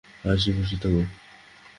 হাসি 0.23 0.49
খুশি 0.57 0.75
থাকো। 0.81 1.01